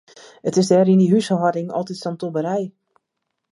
[0.47, 2.65] It is dêr yn dy húshâlding altyd sa'n tobberij.